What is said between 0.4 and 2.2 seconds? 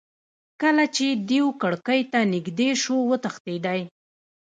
کله چې دېو کړکۍ ته